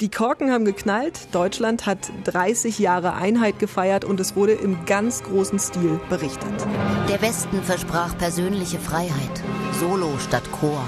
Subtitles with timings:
[0.00, 5.24] Die Korken haben geknallt, Deutschland hat 30 Jahre Einheit gefeiert und es wurde im ganz
[5.24, 6.54] großen Stil berichtet.
[7.08, 9.42] Der Westen versprach persönliche Freiheit,
[9.80, 10.84] Solo statt Chor,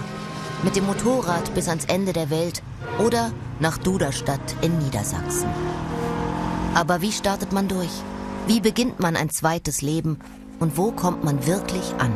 [0.62, 2.62] mit dem Motorrad bis ans Ende der Welt
[3.04, 5.48] oder nach Duderstadt in Niedersachsen.
[6.76, 8.02] Aber wie startet man durch?
[8.46, 10.20] Wie beginnt man ein zweites Leben
[10.60, 12.12] und wo kommt man wirklich an?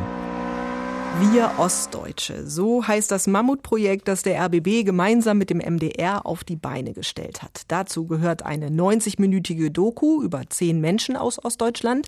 [1.21, 2.45] Wir Ostdeutsche.
[2.45, 7.41] So heißt das Mammutprojekt, das der RBB gemeinsam mit dem MDR auf die Beine gestellt
[7.41, 7.61] hat.
[7.69, 12.07] Dazu gehört eine 90-minütige Doku über zehn Menschen aus Ostdeutschland.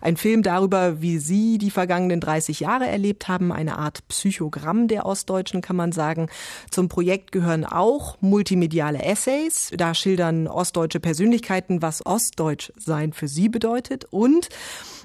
[0.00, 3.50] Ein Film darüber, wie sie die vergangenen 30 Jahre erlebt haben.
[3.50, 6.28] Eine Art Psychogramm der Ostdeutschen, kann man sagen.
[6.70, 9.72] Zum Projekt gehören auch multimediale Essays.
[9.76, 14.04] Da schildern ostdeutsche Persönlichkeiten, was Ostdeutsch sein für sie bedeutet.
[14.10, 14.48] Und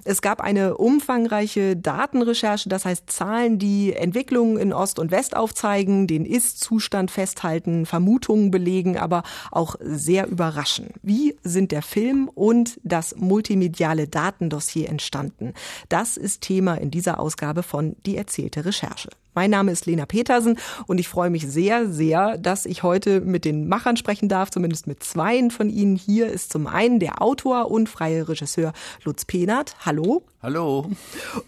[0.06, 6.08] es gab eine umfangreiche Datenrecherche, das heißt Zahlen, die Entwicklungen in Ost und West aufzeigen,
[6.08, 10.90] den Ist-Zustand festhalten, Vermutungen belegen, aber auch sehr überraschen.
[11.02, 15.54] Wie sind der Film und das multimediale Datendossier entstanden?
[15.88, 19.10] Das ist Thema in dieser Ausgabe von Die erzählte Recherche.
[19.34, 23.46] Mein Name ist Lena Petersen und ich freue mich sehr, sehr, dass ich heute mit
[23.46, 25.96] den Machern sprechen darf, zumindest mit zweien von ihnen.
[25.96, 29.76] Hier ist zum einen der Autor und freie Regisseur Lutz Penert.
[29.86, 30.24] Hallo.
[30.42, 30.90] Hallo.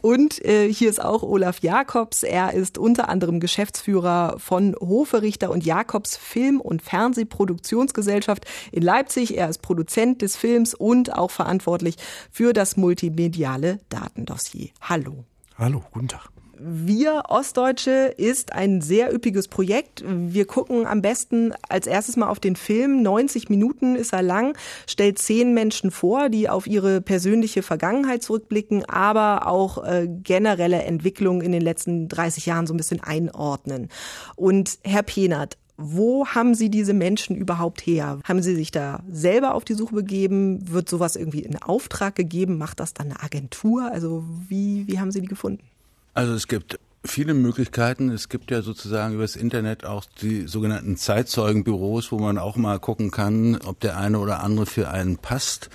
[0.01, 2.23] Und äh, hier ist auch Olaf Jakobs.
[2.23, 9.37] Er ist unter anderem Geschäftsführer von Hoferichter und Jakobs Film- und Fernsehproduktionsgesellschaft in Leipzig.
[9.37, 11.95] Er ist Produzent des Films und auch verantwortlich
[12.31, 14.69] für das multimediale Datendossier.
[14.81, 15.23] Hallo.
[15.57, 16.29] Hallo, guten Tag.
[16.63, 20.03] Wir Ostdeutsche ist ein sehr üppiges Projekt.
[20.05, 23.01] Wir gucken am besten als erstes mal auf den Film.
[23.01, 28.85] 90 Minuten ist er lang, stellt zehn Menschen vor, die auf ihre persönliche Vergangenheit zurückblicken,
[28.85, 33.89] aber auch äh, generelle Entwicklungen in den letzten 30 Jahren so ein bisschen einordnen.
[34.35, 38.19] Und Herr Penert, wo haben Sie diese Menschen überhaupt her?
[38.23, 40.71] Haben Sie sich da selber auf die Suche begeben?
[40.71, 42.59] Wird sowas irgendwie in Auftrag gegeben?
[42.59, 43.91] Macht das dann eine Agentur?
[43.91, 45.63] Also wie, wie haben Sie die gefunden?
[46.13, 48.09] Also es gibt viele Möglichkeiten.
[48.09, 53.11] Es gibt ja sozusagen übers Internet auch die sogenannten Zeitzeugenbüros, wo man auch mal gucken
[53.11, 55.69] kann, ob der eine oder andere für einen passt.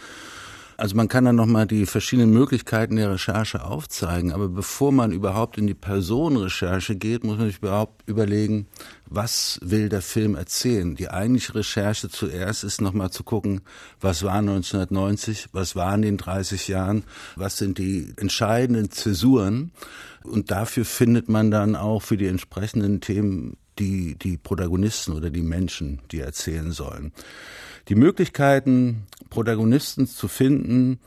[0.79, 5.57] Also man kann dann nochmal die verschiedenen Möglichkeiten der Recherche aufzeigen, aber bevor man überhaupt
[5.57, 8.67] in die Personenrecherche geht, muss man sich überhaupt überlegen,
[9.07, 10.95] was will der Film erzählen.
[10.95, 13.63] Die eigentliche Recherche zuerst ist nochmal zu gucken,
[14.03, 17.05] was war 1990, was war in den 30 Jahren,
[17.37, 19.73] was sind die entscheidenden Zäsuren
[20.25, 25.43] und dafür findet man dann auch für die entsprechenden Themen die, die Protagonisten oder die
[25.43, 27.13] Menschen, die erzählen sollen.
[27.89, 30.99] Die Möglichkeiten, Protagonisten zu finden,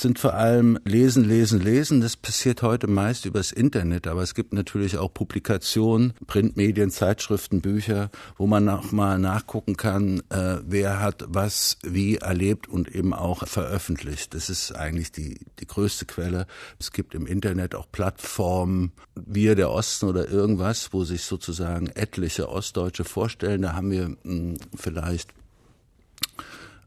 [0.00, 2.00] sind vor allem Lesen, Lesen, Lesen.
[2.00, 8.10] Das passiert heute meist übers Internet, aber es gibt natürlich auch Publikationen, Printmedien, Zeitschriften, Bücher,
[8.36, 13.46] wo man noch mal nachgucken kann, äh, wer hat was wie erlebt und eben auch
[13.46, 14.34] veröffentlicht.
[14.34, 16.46] Das ist eigentlich die, die größte Quelle.
[16.78, 22.48] Es gibt im Internet auch Plattformen, wir der Osten oder irgendwas, wo sich sozusagen etliche
[22.48, 23.62] Ostdeutsche vorstellen.
[23.62, 25.34] Da haben wir mh, hm, vielleicht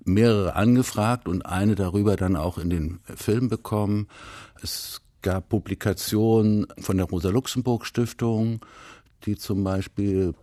[0.07, 4.07] mehrere angefragt und eine darüber dann auch in den Film bekommen.
[4.61, 8.61] Es gab Publikationen von der Rosa-Luxemburg-Stiftung,
[9.25, 10.33] die zum Beispiel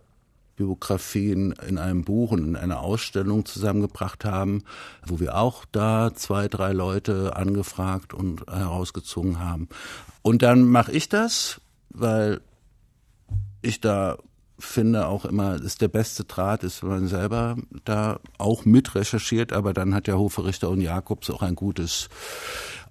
[0.55, 4.63] Biografien in einem Buch und in einer Ausstellung zusammengebracht haben,
[5.05, 9.67] wo wir auch da zwei, drei Leute angefragt und herausgezogen haben.
[10.21, 11.59] Und dann mache ich das,
[11.89, 12.41] weil
[13.61, 14.17] ich da
[14.57, 19.53] finde auch immer, ist der beste Draht ist, wenn man selber da auch mit recherchiert,
[19.53, 22.09] aber dann hat ja Hoferichter und Jakobs auch ein gutes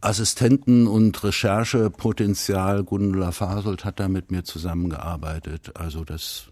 [0.01, 2.85] Assistenten- und Recherchepotenzial.
[2.85, 5.73] Gundula Fasold hat da mit mir zusammengearbeitet.
[5.77, 6.49] Also das,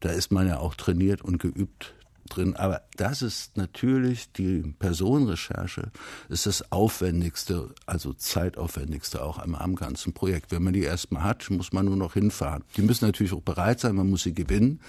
[0.00, 1.95] da ist man ja auch trainiert und geübt
[2.26, 2.56] drin.
[2.56, 5.90] Aber das ist natürlich die Personenrecherche,
[6.28, 10.52] ist das aufwendigste, also zeitaufwendigste auch am, am ganzen Projekt.
[10.52, 12.64] Wenn man die erstmal hat, muss man nur noch hinfahren.
[12.76, 14.80] Die müssen natürlich auch bereit sein, man muss sie gewinnen.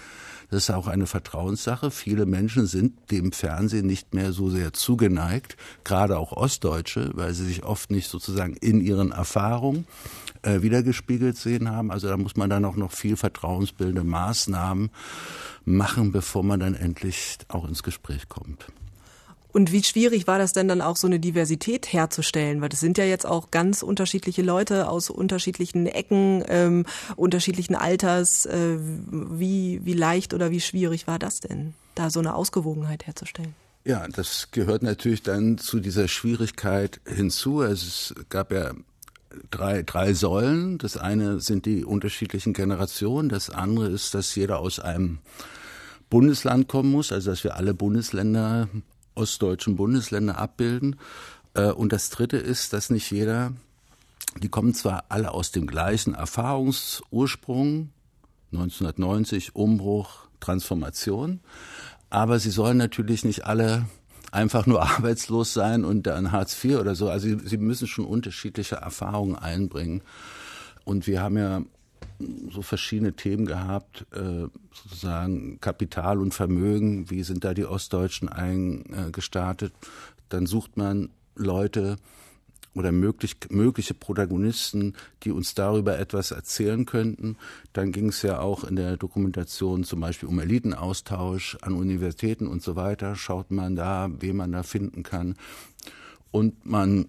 [0.50, 1.90] Das ist auch eine Vertrauenssache.
[1.90, 7.44] Viele Menschen sind dem Fernsehen nicht mehr so sehr zugeneigt, gerade auch Ostdeutsche, weil sie
[7.44, 9.86] sich oft nicht sozusagen in ihren Erfahrungen
[10.42, 11.90] äh, wiedergespiegelt sehen haben.
[11.90, 14.90] Also da muss man dann auch noch viel vertrauensbildende Maßnahmen
[15.64, 18.66] machen, bevor man dann endlich auch ins Gespräch kommt.
[19.52, 22.60] Und wie schwierig war das denn dann auch so eine Diversität herzustellen?
[22.60, 26.84] Weil das sind ja jetzt auch ganz unterschiedliche Leute aus unterschiedlichen Ecken, ähm,
[27.16, 28.46] unterschiedlichen Alters.
[28.46, 33.54] Äh, wie, wie leicht oder wie schwierig war das denn, da so eine Ausgewogenheit herzustellen?
[33.84, 37.62] Ja, das gehört natürlich dann zu dieser Schwierigkeit hinzu.
[37.62, 38.72] Es gab ja
[39.50, 40.76] drei, drei Säulen.
[40.78, 43.28] Das eine sind die unterschiedlichen Generationen.
[43.28, 45.18] Das andere ist, dass jeder aus einem
[46.10, 48.68] Bundesland kommen muss, also dass wir alle Bundesländer,
[49.18, 50.96] ostdeutschen Bundesländer abbilden.
[51.54, 53.52] Äh, und das Dritte ist, dass nicht jeder,
[54.42, 57.90] die kommen zwar alle aus dem gleichen Erfahrungsursprung,
[58.52, 61.40] 1990, Umbruch, Transformation,
[62.10, 63.86] aber sie sollen natürlich nicht alle
[64.32, 67.10] einfach nur arbeitslos sein und dann Hartz IV oder so.
[67.10, 70.02] Also sie, sie müssen schon unterschiedliche Erfahrungen einbringen.
[70.84, 71.62] Und wir haben ja
[72.50, 79.72] so verschiedene Themen gehabt, äh, sozusagen Kapital und Vermögen, wie sind da die Ostdeutschen eingestartet.
[80.28, 81.96] Dann sucht man Leute
[82.74, 87.36] oder möglich, mögliche Protagonisten, die uns darüber etwas erzählen könnten.
[87.72, 92.62] Dann ging es ja auch in der Dokumentation zum Beispiel um Elitenaustausch an Universitäten und
[92.62, 93.16] so weiter.
[93.16, 95.36] Schaut man da, wen man da finden kann.
[96.30, 97.06] Und man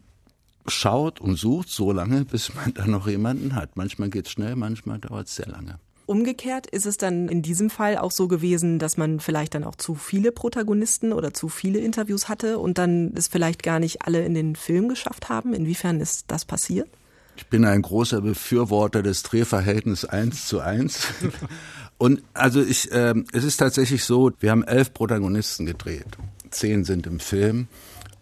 [0.67, 3.75] schaut und sucht so lange, bis man da noch jemanden hat.
[3.75, 5.79] Manchmal geht es schnell, manchmal dauert es sehr lange.
[6.05, 9.75] Umgekehrt ist es dann in diesem Fall auch so gewesen, dass man vielleicht dann auch
[9.75, 14.25] zu viele Protagonisten oder zu viele Interviews hatte und dann es vielleicht gar nicht alle
[14.25, 15.53] in den Film geschafft haben.
[15.53, 16.89] Inwiefern ist das passiert?
[17.37, 21.07] Ich bin ein großer Befürworter des Drehverhältnisses eins zu eins.
[21.99, 26.17] Und also ich, äh, es ist tatsächlich so, wir haben elf Protagonisten gedreht.
[26.49, 27.67] Zehn sind im Film.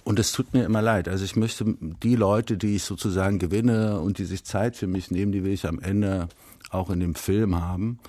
[0.07, 1.09] Und es tut mir immer leid.
[1.09, 5.11] Also ich möchte die Leute, die ich sozusagen gewinne und die sich Zeit für mich
[5.11, 6.29] nehmen, die will ich am Ende
[6.69, 7.99] auch in dem Film haben.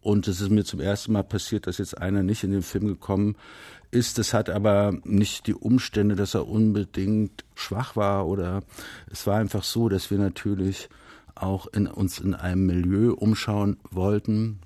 [0.00, 2.86] Und es ist mir zum ersten Mal passiert, dass jetzt einer nicht in den Film
[2.86, 3.34] gekommen
[3.90, 4.16] ist.
[4.18, 8.62] Das hat aber nicht die Umstände, dass er unbedingt schwach war oder
[9.10, 10.88] es war einfach so, dass wir natürlich
[11.34, 14.60] auch in, uns in einem Milieu umschauen wollten,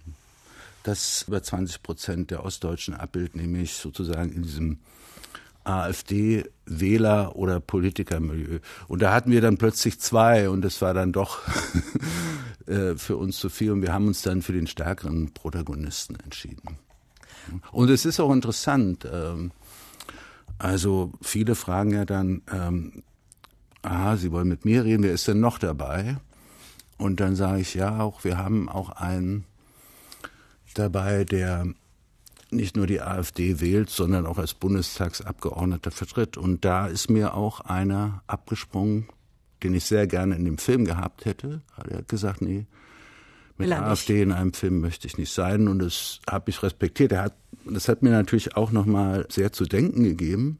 [0.82, 4.80] das über 20 Prozent der Ostdeutschen abbildet, nämlich sozusagen in diesem
[5.64, 8.58] AfD-Wähler- oder Politikermilieu.
[8.88, 11.40] Und da hatten wir dann plötzlich zwei und das war dann doch
[12.66, 16.78] äh, für uns zu viel und wir haben uns dann für den stärkeren Protagonisten entschieden.
[17.72, 19.52] Und es ist auch interessant, ähm,
[20.58, 22.42] also viele fragen ja dann,
[23.82, 26.16] aha, Sie wollen mit mir reden, wer ist denn noch dabei?
[26.96, 29.44] Und dann sage ich, ja, auch wir haben auch einen
[30.74, 31.66] dabei, der
[32.54, 36.36] nicht nur die AfD wählt, sondern auch als Bundestagsabgeordneter vertritt.
[36.36, 39.08] Und da ist mir auch einer abgesprungen,
[39.62, 41.62] den ich sehr gerne in dem Film gehabt hätte.
[41.76, 42.66] Er hat gesagt, nee,
[43.56, 45.68] mit der AfD in einem Film möchte ich nicht sein.
[45.68, 47.12] Und das habe ich respektiert.
[47.12, 50.58] Er hat, das hat mir natürlich auch nochmal sehr zu denken gegeben.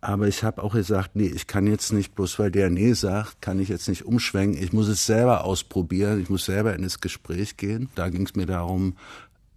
[0.00, 3.40] Aber ich habe auch gesagt, nee, ich kann jetzt nicht, bloß weil der nee sagt,
[3.40, 4.62] kann ich jetzt nicht umschwenken.
[4.62, 6.20] Ich muss es selber ausprobieren.
[6.20, 7.88] Ich muss selber in das Gespräch gehen.
[7.94, 8.96] Da ging es mir darum,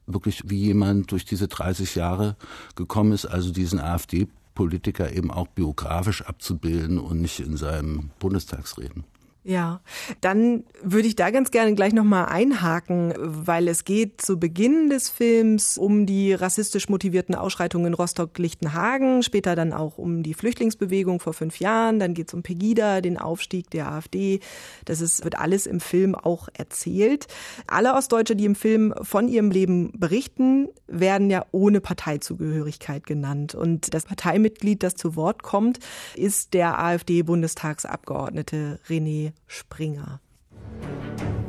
[0.07, 2.35] wirklich wie jemand durch diese 30 Jahre
[2.75, 9.03] gekommen ist, also diesen AfD-Politiker eben auch biografisch abzubilden und nicht in seinem Bundestagsreden.
[9.47, 9.79] Ja,
[10.19, 15.07] dann würde ich da ganz gerne gleich nochmal einhaken, weil es geht zu Beginn des
[15.07, 21.31] Films um die rassistisch motivierten Ausschreitungen in Rostock-Lichtenhagen, später dann auch um die Flüchtlingsbewegung vor
[21.31, 24.41] fünf Jahren, dann geht es um Pegida, den Aufstieg der AfD.
[24.83, 27.27] Das ist, wird alles im Film auch erzählt.
[27.67, 33.55] Alle Ostdeutsche, die im Film von ihrem Leben berichten, werden ja ohne Parteizugehörigkeit genannt.
[33.55, 35.79] Und das Parteimitglied, das zu Wort kommt,
[36.17, 40.19] ist der AfD-Bundestagsabgeordnete René Springer.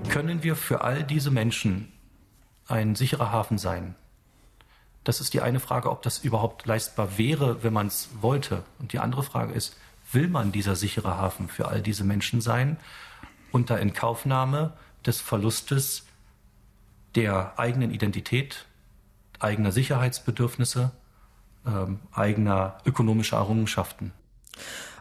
[0.09, 1.93] Können wir für all diese Menschen
[2.67, 3.95] ein sicherer Hafen sein?
[5.05, 8.65] Das ist die eine Frage, ob das überhaupt leistbar wäre, wenn man es wollte.
[8.79, 9.77] Und die andere Frage ist,
[10.13, 12.77] will man dieser sichere Hafen für all diese Menschen sein
[13.53, 14.75] unter Inkaufnahme
[15.07, 16.07] des Verlustes
[17.15, 18.67] der eigenen Identität,
[19.39, 20.91] eigener Sicherheitsbedürfnisse,
[21.67, 24.13] ähm, eigener ökonomischer Errungenschaften?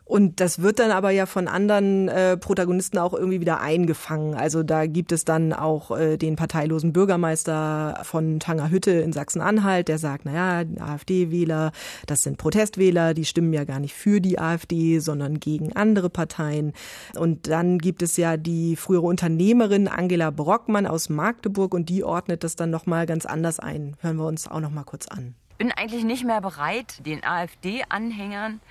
[0.08, 4.36] Und das wird dann aber ja von anderen äh, Protagonisten auch irgendwie wieder eingefangen.
[4.36, 9.98] Also da gibt es dann auch äh, den parteilosen Bürgermeister von Tangerhütte in Sachsen-Anhalt, der
[9.98, 11.74] sagt, naja, AfD-Wähler,
[12.06, 16.72] das sind Protestwähler, die stimmen ja gar nicht für die AfD, sondern gegen andere Parteien.
[17.20, 22.46] Und dann gibt es ja die frühere Unternehmerin Angela Brockmann aus Magdeburg und die ordnet
[22.46, 23.98] das dann nochmal ganz anders ein.
[24.00, 25.36] Hören wir uns auch nochmal kurz an.
[25.58, 28.62] Bin eigentlich nicht mehr bereit, den AfD-Anhängern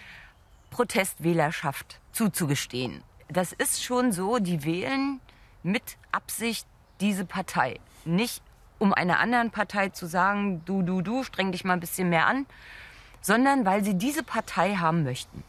[0.77, 3.03] Protestwählerschaft zuzugestehen.
[3.29, 5.21] Das ist schon so, die wählen
[5.63, 6.67] mit Absicht
[7.01, 7.81] diese Partei.
[8.05, 8.43] Nicht
[8.79, 12.27] um einer anderen Partei zu sagen, du, du, du, streng dich mal ein bisschen mehr
[12.27, 12.45] an,
[13.23, 15.43] sondern weil sie diese Partei haben möchten.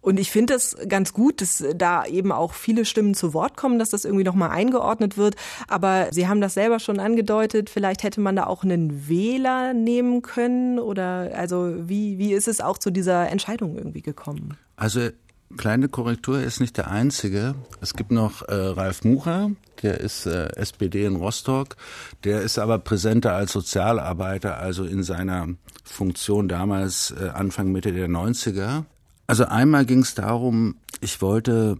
[0.00, 3.78] Und ich finde es ganz gut, dass da eben auch viele Stimmen zu Wort kommen,
[3.78, 5.36] dass das irgendwie nochmal eingeordnet wird.
[5.68, 10.20] Aber Sie haben das selber schon angedeutet, vielleicht hätte man da auch einen Wähler nehmen
[10.20, 14.58] können oder also wie, wie ist es auch zu dieser Entscheidung irgendwie gekommen?
[14.76, 15.10] Also
[15.56, 17.54] Kleine Korrektur, er ist nicht der Einzige.
[17.80, 19.50] Es gibt noch äh, Ralf Mucher,
[19.82, 21.76] der ist äh, SPD in Rostock.
[22.24, 25.48] Der ist aber präsenter als Sozialarbeiter, also in seiner
[25.84, 28.84] Funktion damals äh, Anfang Mitte der 90er.
[29.26, 31.76] Also einmal ging es darum, ich wollte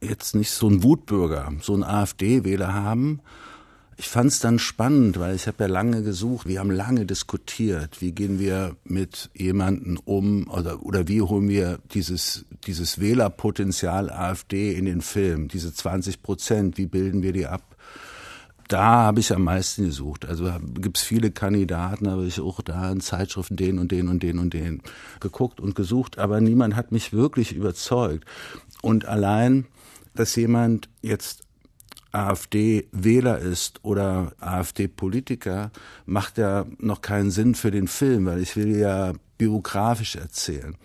[0.00, 3.20] jetzt nicht so einen Wutbürger, so einen AfD-Wähler haben,
[4.00, 8.00] ich fand es dann spannend, weil ich habe ja lange gesucht, wir haben lange diskutiert,
[8.00, 14.72] wie gehen wir mit jemanden um oder, oder wie holen wir dieses, dieses Wählerpotenzial AfD
[14.72, 17.76] in den Film, diese 20 Prozent, wie bilden wir die ab?
[18.68, 20.24] Da habe ich am meisten gesucht.
[20.24, 24.22] Also gibt es viele Kandidaten, habe ich auch da in Zeitschriften den und den und
[24.22, 24.80] den und den
[25.20, 28.24] geguckt und gesucht, aber niemand hat mich wirklich überzeugt.
[28.80, 29.66] Und allein,
[30.14, 31.42] dass jemand jetzt
[32.12, 35.70] AfD-Wähler ist oder AfD-Politiker,
[36.06, 40.76] macht ja noch keinen Sinn für den Film, weil ich will ja biografisch erzählen.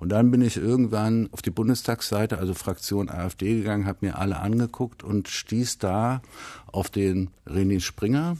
[0.00, 4.38] Und dann bin ich irgendwann auf die Bundestagsseite, also Fraktion AfD gegangen, habe mir alle
[4.38, 6.20] angeguckt und stieß da
[6.66, 8.36] auf den René Springer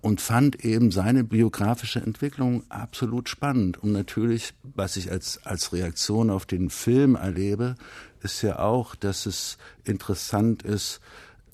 [0.00, 3.82] und fand eben seine biografische Entwicklung absolut spannend.
[3.82, 7.74] Und natürlich, was ich als, als Reaktion auf den Film erlebe,
[8.22, 11.00] ist ja auch, dass es interessant ist,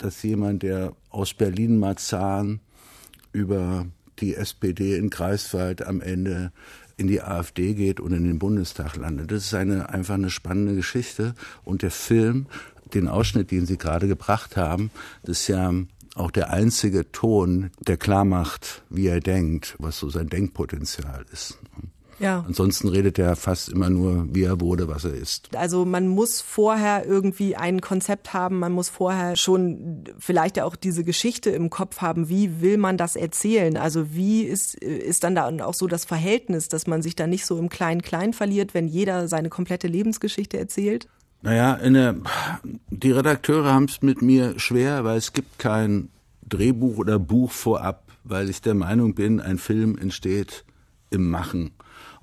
[0.05, 2.61] dass jemand, der aus Berlin-Marzahn
[3.33, 3.87] über
[4.21, 6.53] die SPD in Greifswald am Ende
[6.97, 9.33] in die AfD geht und in den Bundestag landet.
[9.33, 11.35] Das ist eine, einfach eine spannende Geschichte.
[11.65, 12.47] Und der Film,
[12.93, 14.91] den Ausschnitt, den Sie gerade gebracht haben,
[15.23, 15.73] das ist ja
[16.15, 21.59] auch der einzige Ton, der klar macht, wie er denkt, was so sein Denkpotenzial ist.
[22.19, 22.45] Ja.
[22.47, 25.55] Ansonsten redet er fast immer nur, wie er wurde, was er ist.
[25.57, 31.05] Also man muss vorher irgendwie ein Konzept haben, man muss vorher schon vielleicht auch diese
[31.05, 33.77] Geschichte im Kopf haben, wie will man das erzählen?
[33.77, 37.47] Also wie ist, ist dann da auch so das Verhältnis, dass man sich da nicht
[37.47, 41.09] so im Klein-Klein verliert, wenn jeder seine komplette Lebensgeschichte erzählt?
[41.43, 42.15] Naja, in der,
[42.89, 46.09] die Redakteure haben es mit mir schwer, weil es gibt kein
[46.49, 50.65] Drehbuch oder Buch vorab, weil ich der Meinung bin, ein Film entsteht
[51.11, 51.73] im Machen.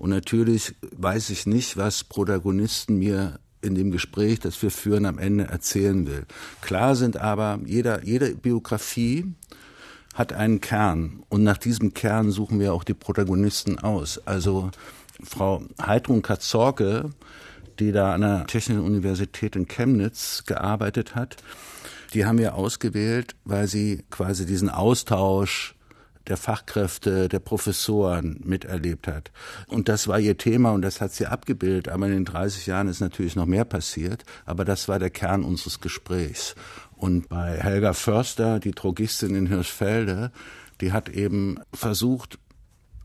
[0.02, 5.20] Und natürlich weiß ich nicht, was Protagonisten mir in dem Gespräch, das wir führen, am
[5.20, 6.26] Ende erzählen will.
[6.62, 9.32] Klar sind aber, jeder, jede Biografie
[10.16, 11.22] hat einen Kern.
[11.30, 14.20] Und nach diesem Kern suchen wir auch die Protagonisten aus.
[14.26, 14.72] Also
[15.24, 17.12] Frau Heidrun Katzorke,
[17.78, 21.38] die da an der Technischen Universität in Chemnitz gearbeitet hat,
[22.16, 25.76] die haben wir ausgewählt, weil sie quasi diesen Austausch
[26.28, 29.32] der Fachkräfte, der Professoren miterlebt hat.
[29.68, 31.90] Und das war ihr Thema und das hat sie abgebildet.
[31.90, 34.24] Aber in den 30 Jahren ist natürlich noch mehr passiert.
[34.46, 36.56] Aber das war der Kern unseres Gesprächs.
[36.96, 40.32] Und bei Helga Förster, die Drogistin in Hirschfelde,
[40.82, 42.38] die hat eben versucht,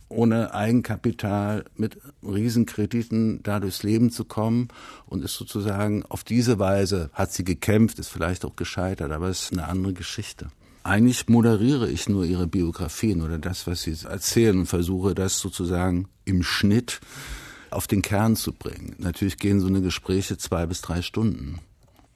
[0.08, 4.68] ohne Eigenkapital mit Riesenkrediten da durchs Leben zu kommen
[5.06, 9.44] und ist sozusagen auf diese Weise hat sie gekämpft, ist vielleicht auch gescheitert, aber es
[9.44, 10.48] ist eine andere Geschichte.
[10.86, 16.06] Eigentlich moderiere ich nur ihre Biografien oder das, was sie erzählen und versuche das sozusagen
[16.24, 17.00] im Schnitt
[17.70, 18.94] auf den Kern zu bringen.
[18.98, 21.58] Natürlich gehen so eine Gespräche zwei bis drei Stunden.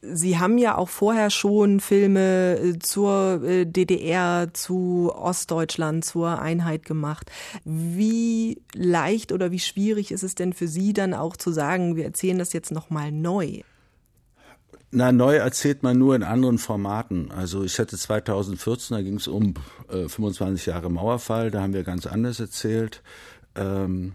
[0.02, 6.84] Sie haben ja auch vorher schon Filme äh, zur äh, DDR, zu Ostdeutschland, zur Einheit
[6.84, 7.28] gemacht.
[7.64, 12.04] Wie leicht oder wie schwierig ist es denn für Sie dann auch zu sagen, wir
[12.04, 13.62] erzählen das jetzt nochmal neu?
[14.92, 17.30] Na, neu erzählt man nur in anderen Formaten.
[17.30, 19.54] Also ich hatte 2014, da ging es um
[19.88, 23.02] äh, 25 Jahre Mauerfall, da haben wir ganz anders erzählt.
[23.54, 24.14] Ähm,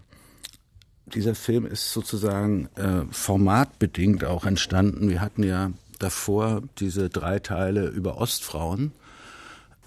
[1.06, 5.08] dieser Film ist sozusagen äh, formatbedingt auch entstanden.
[5.08, 8.92] Wir hatten ja davor diese drei Teile über Ostfrauen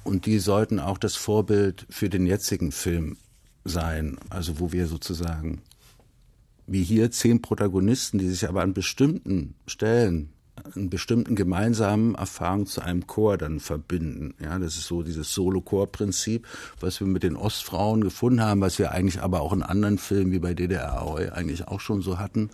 [0.04, 3.18] und die sollten auch das Vorbild für den jetzigen Film
[3.64, 4.18] sein.
[4.32, 5.62] Also wo wir sozusagen
[6.66, 10.30] wie hier zehn Protagonisten, die sich aber an bestimmten Stellen
[10.76, 14.34] einen bestimmten gemeinsamen Erfahrung zu einem Chor dann verbinden.
[14.42, 16.48] Ja, das ist so dieses Solo-Chor-Prinzip,
[16.80, 20.32] was wir mit den Ostfrauen gefunden haben, was wir eigentlich aber auch in anderen Filmen
[20.32, 22.50] wie bei DDR eigentlich auch schon so hatten.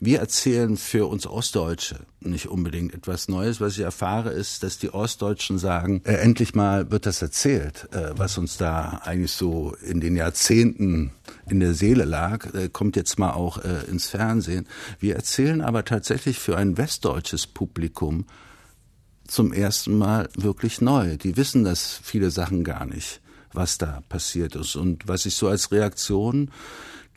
[0.00, 3.60] Wir erzählen für uns Ostdeutsche nicht unbedingt etwas Neues.
[3.60, 8.10] Was ich erfahre, ist, dass die Ostdeutschen sagen, äh, endlich mal wird das erzählt, äh,
[8.16, 11.10] was uns da eigentlich so in den Jahrzehnten
[11.48, 14.68] in der Seele lag, äh, kommt jetzt mal auch äh, ins Fernsehen.
[15.00, 18.26] Wir erzählen aber tatsächlich für ein westdeutsches Publikum
[19.26, 21.16] zum ersten Mal wirklich neu.
[21.16, 23.20] Die wissen das viele Sachen gar nicht,
[23.52, 24.76] was da passiert ist.
[24.76, 26.50] Und was ich so als Reaktion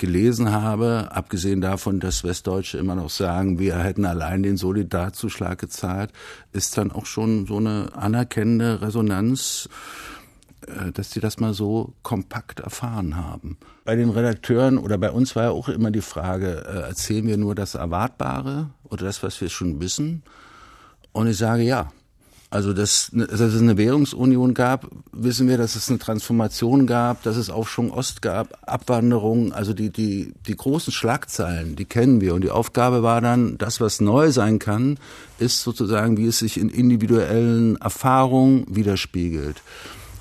[0.01, 6.12] gelesen habe, abgesehen davon, dass Westdeutsche immer noch sagen, wir hätten allein den Solidarzuschlag gezahlt,
[6.51, 9.70] ist dann auch schon so eine anerkennende Resonanz
[10.67, 13.58] äh, dass die das mal so kompakt erfahren haben.
[13.84, 17.38] Bei den Redakteuren oder bei uns war ja auch immer die Frage, äh, erzählen wir
[17.38, 20.24] nur das Erwartbare oder das, was wir schon wissen?
[21.13, 21.91] Und ich sage ja.
[22.51, 27.38] Also, dass, dass es eine Währungsunion gab, wissen wir, dass es eine Transformation gab, dass
[27.38, 32.36] es Aufschwung Ost gab, Abwanderung, also die, die, die großen Schlagzeilen, die kennen wir.
[32.36, 35.00] Und die Aufgabe war dann, das, was neu sein kann,
[35.39, 39.63] ist sozusagen, wie es sich in individuellen Erfahrungen widerspiegelt.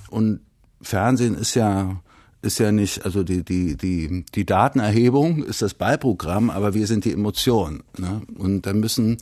[0.08, 0.38] Und
[0.80, 2.00] Fernsehen ist ja,
[2.42, 7.04] ist ja nicht, also die, die, die, die Datenerhebung ist das Beiprogramm, aber wir sind
[7.04, 7.82] die Emotionen.
[7.98, 8.22] Ne?
[8.38, 9.18] Und da müssen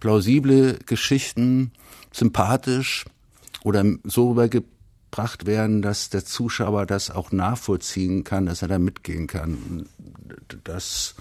[0.00, 1.72] plausible Geschichten
[2.12, 3.04] sympathisch
[3.64, 9.26] oder so rübergebracht werden, dass der Zuschauer das auch nachvollziehen kann, dass er da mitgehen
[9.26, 9.86] kann.
[10.64, 11.14] Das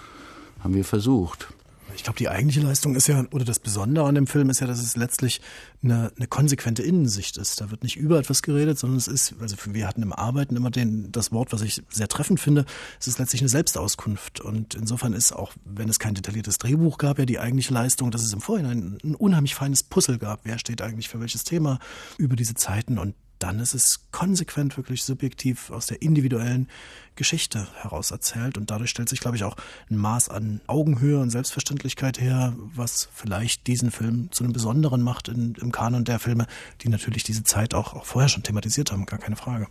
[0.60, 1.48] haben wir versucht.
[1.96, 4.68] Ich glaube, die eigentliche Leistung ist ja, oder das Besondere an dem Film ist ja,
[4.68, 5.42] dass es letztlich
[5.84, 7.62] eine, eine konsequente Innensicht ist.
[7.62, 10.72] Da wird nicht über etwas geredet, sondern es ist, also wir hatten im Arbeiten immer
[10.72, 12.66] den, das Wort, was ich sehr treffend finde,
[13.00, 14.42] es ist letztlich eine Selbstauskunft.
[14.42, 18.24] Und insofern ist auch, wenn es kein detailliertes Drehbuch gab, ja die eigentliche Leistung, dass
[18.24, 20.42] es im Vorhinein ein unheimlich feines Puzzle gab.
[20.44, 21.80] Wer steht eigentlich für welches Thema
[22.18, 22.98] über diese Zeiten?
[22.98, 26.70] Und dann ist es konsequent wirklich subjektiv aus der individuellen
[27.16, 28.58] Geschichte heraus erzählt.
[28.58, 29.58] Und dadurch stellt sich, glaube ich, auch
[29.90, 35.28] ein Maß an Augenhöhe und Selbstverständlichkeit her, was vielleicht diesen Film zu einem Besonderen macht
[35.28, 36.48] in, im Kanon der Filme,
[36.82, 39.68] die natürlich diese Zeit auch, auch vorher schon thematisiert haben, gar keine Frage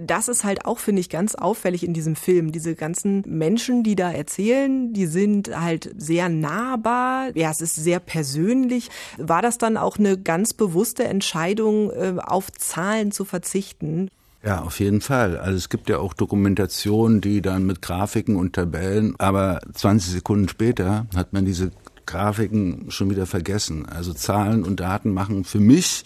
[0.00, 2.52] das ist halt auch, finde ich, ganz auffällig in diesem Film.
[2.52, 7.36] Diese ganzen Menschen, die da erzählen, die sind halt sehr nahbar.
[7.36, 8.90] Ja, es ist sehr persönlich.
[9.16, 14.10] War das dann auch eine ganz bewusste Entscheidung, äh, auf Zahlen zu verzichten?
[14.44, 15.36] Ja, auf jeden Fall.
[15.36, 20.48] Also es gibt ja auch Dokumentationen, die dann mit Grafiken und Tabellen, aber 20 Sekunden
[20.48, 21.72] später hat man diese
[22.06, 23.86] Grafiken schon wieder vergessen.
[23.86, 26.04] Also Zahlen und Daten machen für mich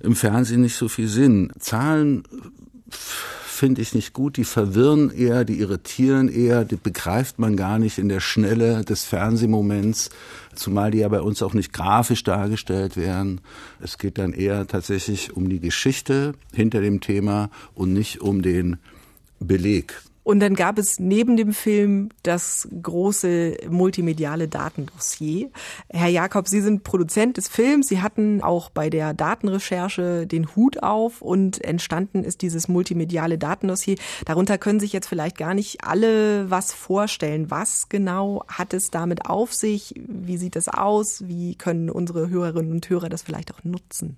[0.00, 1.52] im Fernsehen nicht so viel Sinn.
[1.58, 2.22] Zahlen
[2.90, 4.36] finde ich nicht gut.
[4.36, 9.04] Die verwirren eher, die irritieren eher, die begreift man gar nicht in der Schnelle des
[9.04, 10.10] Fernsehmoments,
[10.54, 13.40] zumal die ja bei uns auch nicht grafisch dargestellt werden.
[13.80, 18.76] Es geht dann eher tatsächlich um die Geschichte hinter dem Thema und nicht um den
[19.40, 20.02] Beleg.
[20.26, 25.50] Und dann gab es neben dem Film das große multimediale Datendossier.
[25.88, 27.86] Herr Jakob, Sie sind Produzent des Films.
[27.86, 33.98] Sie hatten auch bei der Datenrecherche den Hut auf und entstanden ist dieses multimediale Datendossier.
[34.24, 37.48] Darunter können sich jetzt vielleicht gar nicht alle was vorstellen.
[37.52, 39.94] Was genau hat es damit auf sich?
[39.94, 41.28] Wie sieht es aus?
[41.28, 44.16] Wie können unsere Hörerinnen und Hörer das vielleicht auch nutzen?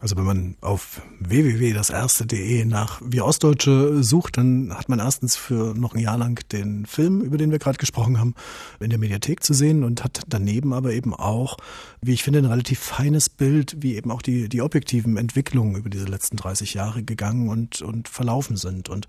[0.00, 5.94] Also wenn man auf www.daserste.de nach Wir Ostdeutsche sucht, dann hat man erstens für noch
[5.94, 8.34] ein Jahr lang den Film, über den wir gerade gesprochen haben,
[8.80, 11.58] in der Mediathek zu sehen und hat daneben aber eben auch,
[12.00, 15.90] wie ich finde, ein relativ feines Bild, wie eben auch die, die objektiven Entwicklungen über
[15.90, 18.88] diese letzten 30 Jahre gegangen und, und verlaufen sind.
[18.88, 19.06] Und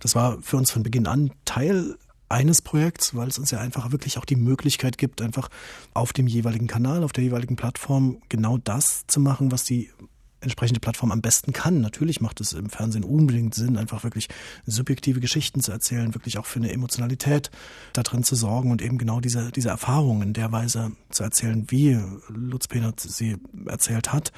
[0.00, 1.96] das war für uns von Beginn an Teil
[2.28, 5.50] eines Projekts, weil es uns ja einfach wirklich auch die Möglichkeit gibt, einfach
[5.94, 9.90] auf dem jeweiligen Kanal, auf der jeweiligen Plattform genau das zu machen, was die
[10.42, 11.80] entsprechende Plattform am besten kann.
[11.80, 14.28] Natürlich macht es im Fernsehen unbedingt Sinn, einfach wirklich
[14.66, 17.50] subjektive Geschichten zu erzählen, wirklich auch für eine Emotionalität
[17.92, 21.64] da drin zu sorgen und eben genau diese, diese Erfahrungen in der Weise zu erzählen,
[21.68, 24.32] wie Lutz Petert sie erzählt hat.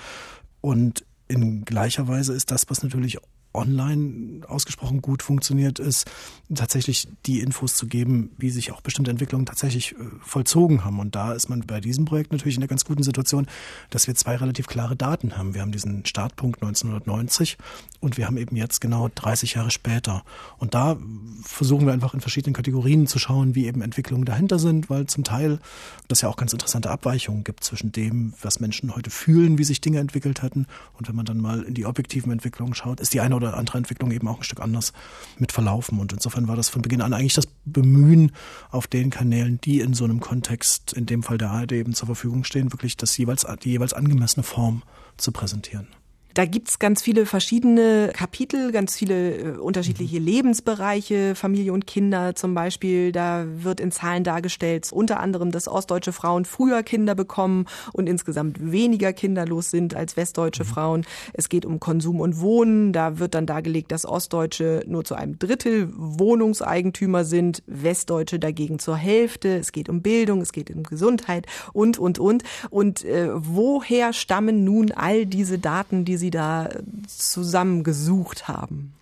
[0.61, 3.19] Und in gleicher Weise ist das, was natürlich
[3.55, 6.11] online ausgesprochen gut funktioniert, ist
[6.53, 10.99] tatsächlich die Infos zu geben, wie sich auch bestimmte Entwicklungen tatsächlich äh, vollzogen haben.
[10.99, 13.47] Und da ist man bei diesem Projekt natürlich in einer ganz guten Situation,
[13.91, 15.55] dass wir zwei relativ klare Daten haben.
[15.55, 17.57] Wir haben diesen Startpunkt 1990
[18.01, 20.25] und wir haben eben jetzt genau 30 Jahre später.
[20.59, 20.97] Und da
[21.43, 25.25] versuchen wir einfach in verschiedenen Kategorien zu schauen, wie eben Entwicklungen dahinter sind, weil zum
[25.25, 25.61] Teil
[26.09, 29.81] das ja auch ganz interessante Abweichungen gibt zwischen dem, was Menschen heute fühlen, wie sich
[29.81, 30.67] Dinge entwickelt hatten.
[30.99, 33.57] Und wenn man dann mal in die objektiven Entwicklungen schaut, ist die eine oder oder
[33.57, 34.93] andere Entwicklung eben auch ein Stück anders
[35.39, 35.99] mit verlaufen.
[35.99, 38.33] Und insofern war das von Beginn an eigentlich das Bemühen
[38.71, 42.07] auf den Kanälen, die in so einem Kontext, in dem Fall der ARD eben zur
[42.07, 44.83] Verfügung stehen, wirklich das jeweils, die jeweils angemessene Form
[45.17, 45.89] zu präsentieren.
[46.35, 50.27] Da gibt's ganz viele verschiedene Kapitel, ganz viele äh, unterschiedliche mhm.
[50.27, 53.13] Lebensbereiche, Familie und Kinder zum Beispiel.
[53.13, 58.59] Da wird in Zahlen dargestellt, unter anderem, dass ostdeutsche Frauen früher Kinder bekommen und insgesamt
[58.61, 60.69] weniger kinderlos sind als westdeutsche mhm.
[60.69, 61.07] Frauen.
[61.35, 62.93] Es geht um Konsum und Wohnen.
[62.93, 68.97] Da wird dann dargelegt, dass Ostdeutsche nur zu einem Drittel Wohnungseigentümer sind, Westdeutsche dagegen zur
[68.97, 69.57] Hälfte.
[69.57, 72.43] Es geht um Bildung, es geht um Gesundheit und, und, und.
[72.71, 76.69] Und äh, woher stammen nun all diese Daten, die Sie da
[77.07, 78.95] zusammengesucht haben?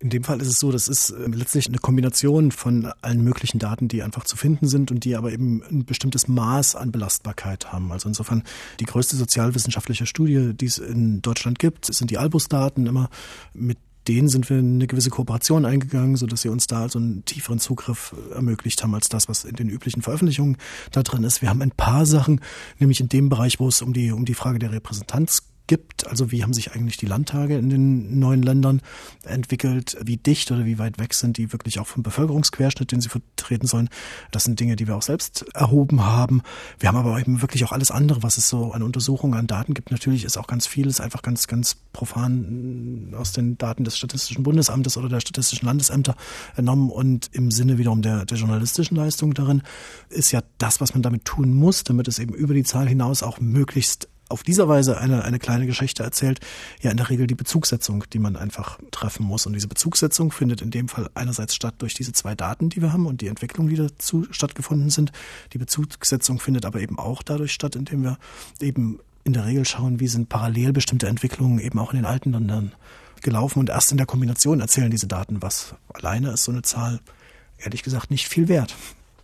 [0.00, 3.58] In dem Fall ist es so, das ist äh, letztlich eine Kombination von allen möglichen
[3.58, 7.72] Daten, die einfach zu finden sind und die aber eben ein bestimmtes Maß an Belastbarkeit
[7.72, 7.90] haben.
[7.90, 8.44] Also insofern
[8.78, 13.10] die größte sozialwissenschaftliche Studie, die es in Deutschland gibt, sind die Albus-Daten immer
[13.52, 17.58] mit denen sind wir eine gewisse Kooperation eingegangen, sodass sie uns da also einen tieferen
[17.58, 20.56] Zugriff ermöglicht haben als das, was in den üblichen Veröffentlichungen
[20.92, 21.42] da drin ist.
[21.42, 22.40] Wir haben ein paar Sachen,
[22.78, 26.08] nämlich in dem Bereich, wo es um die, um die Frage der Repräsentanz gibt.
[26.08, 28.82] Also wie haben sich eigentlich die Landtage in den neuen Ländern
[29.22, 29.96] entwickelt?
[30.02, 33.68] Wie dicht oder wie weit weg sind die wirklich auch vom Bevölkerungsquerschnitt, den sie vertreten
[33.68, 33.88] sollen?
[34.32, 36.42] Das sind Dinge, die wir auch selbst erhoben haben.
[36.80, 39.74] Wir haben aber eben wirklich auch alles andere, was es so an Untersuchungen, an Daten
[39.74, 39.92] gibt.
[39.92, 44.96] Natürlich ist auch ganz vieles einfach ganz, ganz profan aus den Daten des Statistischen Bundesamtes
[44.96, 46.16] oder der Statistischen Landesämter
[46.56, 49.62] entnommen und im Sinne wiederum der, der journalistischen Leistung darin
[50.08, 53.22] ist ja das, was man damit tun muss, damit es eben über die Zahl hinaus
[53.22, 56.40] auch möglichst auf dieser Weise eine, eine kleine Geschichte erzählt,
[56.80, 59.46] ja in der Regel die Bezugssetzung, die man einfach treffen muss.
[59.46, 62.92] Und diese Bezugssetzung findet in dem Fall einerseits statt durch diese zwei Daten, die wir
[62.92, 65.12] haben und die Entwicklung, die dazu stattgefunden sind.
[65.52, 68.18] Die Bezugssetzung findet aber eben auch dadurch statt, indem wir
[68.60, 72.32] eben in der Regel schauen, wie sind parallel bestimmte Entwicklungen eben auch in den alten
[72.32, 72.72] Ländern
[73.22, 73.58] gelaufen.
[73.60, 75.74] Und erst in der Kombination erzählen diese Daten was.
[75.92, 77.00] Alleine ist so eine Zahl
[77.58, 78.74] ehrlich gesagt nicht viel wert.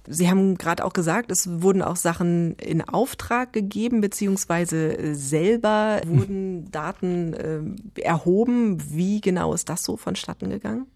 [0.07, 6.01] Sie haben gerade auch gesagt, es wurden auch Sachen in Auftrag gegeben, beziehungsweise äh, selber
[6.03, 6.19] hm.
[6.19, 8.83] wurden Daten äh, erhoben.
[8.91, 10.87] Wie genau ist das so vonstatten gegangen?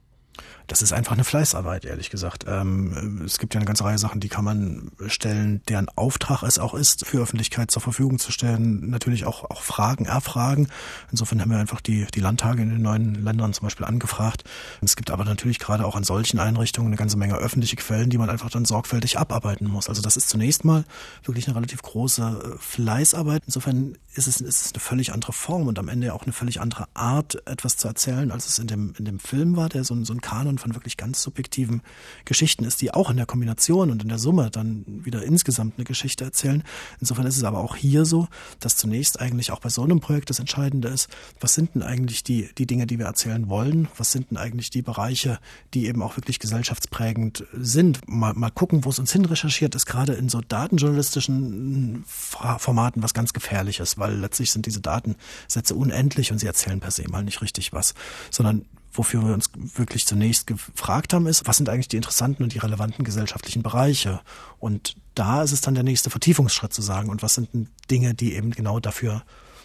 [0.69, 2.45] Das ist einfach eine Fleißarbeit, ehrlich gesagt.
[2.47, 6.59] Ähm, es gibt ja eine ganze Reihe Sachen, die kann man stellen, deren Auftrag es
[6.59, 8.91] auch ist, für Öffentlichkeit zur Verfügung zu stellen.
[8.91, 10.69] Natürlich auch, auch Fragen erfragen.
[11.11, 14.45] Insofern haben wir einfach die, die Landtage in den neuen Ländern zum Beispiel angefragt.
[14.83, 18.19] Es gibt aber natürlich gerade auch an solchen Einrichtungen eine ganze Menge öffentliche Quellen, die
[18.19, 19.89] man einfach dann sorgfältig abarbeiten muss.
[19.89, 20.85] Also das ist zunächst mal
[21.25, 23.43] wirklich eine relativ große äh, Fleißarbeit.
[23.47, 26.61] Insofern ist es, ist es eine völlig andere Form und am Ende auch eine völlig
[26.61, 30.05] andere Art, etwas zu erzählen, als es in dem, in dem Film war, der so,
[30.05, 31.83] so ein Kanon von wirklich ganz subjektiven
[32.25, 35.85] Geschichten ist, die auch in der Kombination und in der Summe dann wieder insgesamt eine
[35.85, 36.63] Geschichte erzählen.
[37.01, 38.29] Insofern ist es aber auch hier so,
[38.61, 41.09] dass zunächst eigentlich auch bei so einem Projekt das Entscheidende ist,
[41.41, 43.89] was sind denn eigentlich die, die Dinge, die wir erzählen wollen?
[43.97, 45.39] Was sind denn eigentlich die Bereiche,
[45.75, 48.09] die eben auch wirklich gesellschaftsprägend sind?
[48.09, 53.15] Mal, mal gucken, wo es uns hin recherchiert ist, gerade in so datenjournalistischen Formaten was
[53.15, 57.43] ganz gefährliches, weil letztlich sind diese Datensätze unendlich und sie erzählen per se mal nicht
[57.43, 57.95] richtig was,
[58.31, 62.55] sondern wofür wir uns wirklich zunächst gefragt haben, ist, was sind eigentlich die interessanten und
[62.55, 64.21] die relevanten gesellschaftlichen Bereiche?
[64.59, 68.35] Und da ist es dann der nächste Vertiefungsschritt zu sagen, und was sind Dinge, die
[68.35, 69.23] eben genau dafür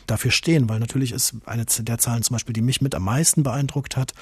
[0.07, 3.43] dafür stehen, weil natürlich ist eine der Zahlen zum Beispiel, die mich mit am meisten
[3.43, 4.13] beeindruckt hat,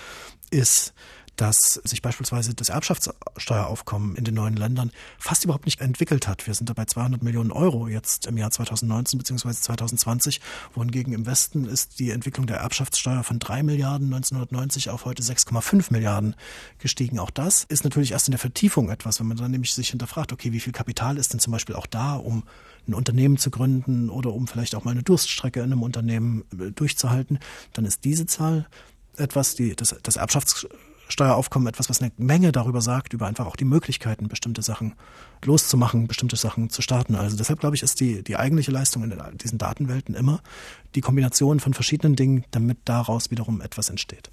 [0.51, 0.93] ist
[1.41, 6.45] dass sich beispielsweise das Erbschaftssteueraufkommen in den neuen Ländern fast überhaupt nicht entwickelt hat.
[6.45, 9.49] Wir sind dabei 200 Millionen Euro jetzt im Jahr 2019 bzw.
[9.54, 10.39] 2020,
[10.75, 15.91] wohingegen im Westen ist die Entwicklung der Erbschaftssteuer von 3 Milliarden 1990 auf heute 6,5
[15.91, 16.36] Milliarden
[16.77, 17.17] gestiegen.
[17.17, 20.34] Auch das ist natürlich erst in der Vertiefung etwas, wenn man dann nämlich sich hinterfragt,
[20.34, 22.43] okay, wie viel Kapital ist denn zum Beispiel auch da, um
[22.88, 26.69] ein Unternehmen zu gründen oder um vielleicht auch mal eine Durststrecke in einem Unternehmen äh,
[26.69, 27.39] durchzuhalten,
[27.73, 28.67] dann ist diese Zahl
[29.17, 30.67] etwas, die das, das Erbschafts
[31.12, 34.95] Steueraufkommen etwas, was eine Menge darüber sagt, über einfach auch die Möglichkeiten, bestimmte Sachen
[35.43, 37.15] loszumachen, bestimmte Sachen zu starten.
[37.15, 40.41] Also deshalb glaube ich, ist die, die eigentliche Leistung in diesen Datenwelten immer
[40.95, 44.32] die Kombination von verschiedenen Dingen, damit daraus wiederum etwas entsteht.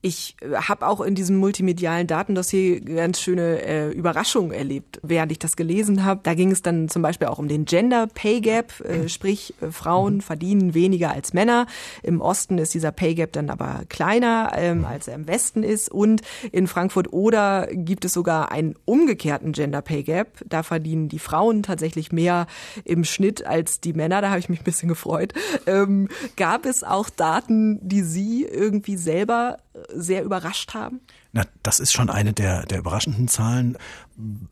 [0.00, 5.38] Ich äh, habe auch in diesem multimedialen Datendossier ganz schöne äh, Überraschungen erlebt, während ich
[5.38, 6.20] das gelesen habe.
[6.22, 9.70] Da ging es dann zum Beispiel auch um den Gender Pay Gap, äh, sprich äh,
[9.70, 10.20] Frauen mhm.
[10.20, 11.66] verdienen weniger als Männer.
[12.02, 15.90] Im Osten ist dieser Pay Gap dann aber kleiner, ähm, als er im Westen ist.
[15.90, 20.44] Und in Frankfurt oder gibt es sogar einen umgekehrten Gender Pay Gap.
[20.46, 22.46] Da verdienen die Frauen tatsächlich mehr
[22.84, 24.20] im Schnitt als die Männer.
[24.20, 25.32] Da habe ich mich ein bisschen gefreut.
[25.66, 29.57] Ähm, gab es auch Daten, die Sie irgendwie selber
[29.94, 31.00] sehr überrascht haben?
[31.32, 33.76] Na, das ist schon eine der, der überraschenden Zahlen.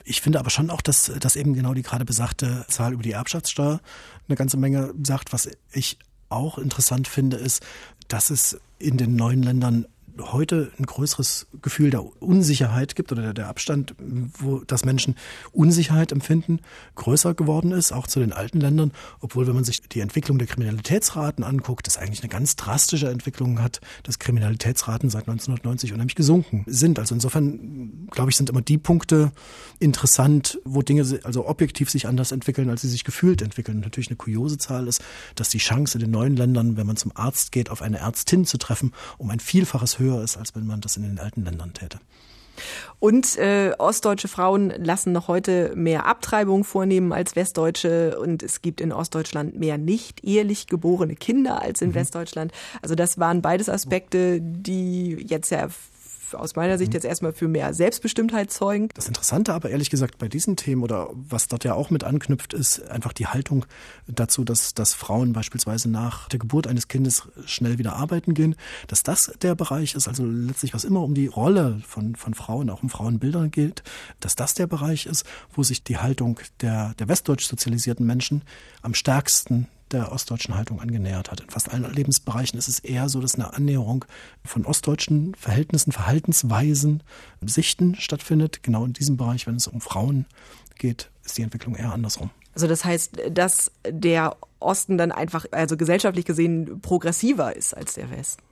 [0.04, 3.12] Ich finde aber schon auch, dass, dass eben genau die gerade besagte Zahl über die
[3.12, 3.80] Erbschaftssteuer
[4.28, 5.32] eine ganze Menge sagt.
[5.32, 7.64] Was ich auch interessant finde, ist,
[8.08, 9.86] dass es in den neuen Ländern
[10.20, 13.94] heute ein größeres Gefühl der Unsicherheit gibt oder der Abstand,
[14.38, 15.16] wo das Menschen
[15.52, 16.60] Unsicherheit empfinden,
[16.94, 18.92] größer geworden ist, auch zu den alten Ländern.
[19.20, 23.62] Obwohl, wenn man sich die Entwicklung der Kriminalitätsraten anguckt, das eigentlich eine ganz drastische Entwicklung
[23.62, 26.98] hat, dass Kriminalitätsraten seit 1990 unheimlich gesunken sind.
[26.98, 29.32] Also insofern, glaube ich, sind immer die Punkte
[29.78, 33.80] interessant, wo Dinge also objektiv sich anders entwickeln, als sie sich gefühlt entwickeln.
[33.80, 35.02] Natürlich eine kuriose Zahl ist,
[35.34, 38.46] dass die Chance in den neuen Ländern, wenn man zum Arzt geht, auf eine Ärztin
[38.46, 41.44] zu treffen, um ein Vielfaches höher höher ist, als wenn man das in den alten
[41.44, 41.98] Ländern täte.
[43.00, 48.80] Und äh, ostdeutsche Frauen lassen noch heute mehr Abtreibung vornehmen als westdeutsche und es gibt
[48.80, 51.96] in Ostdeutschland mehr nicht ehelich geborene Kinder als in mhm.
[51.96, 52.52] Westdeutschland.
[52.80, 55.68] Also das waren beides Aspekte, die jetzt ja
[56.34, 58.88] aus meiner Sicht jetzt erstmal für mehr Selbstbestimmtheit zeugen.
[58.94, 62.54] Das Interessante aber ehrlich gesagt bei diesen Themen oder was dort ja auch mit anknüpft,
[62.54, 63.66] ist einfach die Haltung
[64.06, 69.02] dazu, dass, dass Frauen beispielsweise nach der Geburt eines Kindes schnell wieder arbeiten gehen, dass
[69.02, 72.82] das der Bereich ist, also letztlich was immer um die Rolle von, von Frauen, auch
[72.82, 73.82] um Frauenbildern geht,
[74.20, 78.42] dass das der Bereich ist, wo sich die Haltung der, der westdeutsch sozialisierten Menschen
[78.82, 81.40] am stärksten der ostdeutschen Haltung angenähert hat.
[81.40, 84.04] In fast allen Lebensbereichen ist es eher so, dass eine Annäherung
[84.44, 87.02] von ostdeutschen Verhältnissen, Verhaltensweisen,
[87.42, 88.62] Sichten stattfindet.
[88.62, 90.26] Genau in diesem Bereich, wenn es um Frauen
[90.76, 92.30] geht, ist die Entwicklung eher andersrum.
[92.54, 98.10] Also das heißt, dass der Osten dann einfach, also gesellschaftlich gesehen, progressiver ist als der
[98.10, 98.42] Westen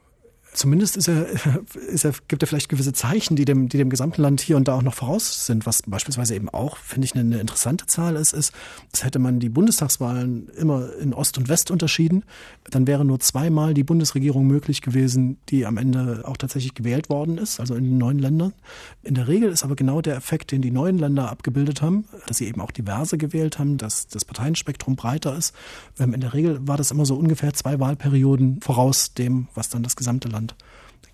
[0.54, 1.26] zumindest ist er,
[1.88, 4.68] ist er, gibt er vielleicht gewisse Zeichen, die dem, die dem gesamten Land hier und
[4.68, 5.66] da auch noch voraus sind.
[5.66, 8.52] Was beispielsweise eben auch, finde ich, eine, interessante Zahl ist, ist,
[8.92, 12.24] dass hätte man die Bundestagswahlen immer in Ost und West unterschieden,
[12.70, 17.38] dann wäre nur zweimal die Bundesregierung möglich gewesen, die am Ende auch tatsächlich gewählt worden
[17.38, 18.54] ist, also in den neuen Ländern.
[19.02, 22.38] In der Regel ist aber genau der Effekt, den die neuen Länder abgebildet haben, dass
[22.38, 25.54] sie eben auch diverse gewählt haben, dass das Parteienspektrum breiter ist.
[25.98, 29.82] Ähm, in der Regel war das immer so ungefähr zwei Wahlperioden voraus dem, was dann
[29.82, 30.43] das gesamte Land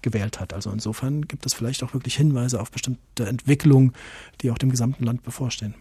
[0.02, 0.52] gewählt hat.
[0.52, 3.92] Also insofern gibt es vielleicht auch wirklich Hinweise auf bestimmte Entwicklungen,
[4.40, 5.74] die auch dem gesamten Land bevorstehen.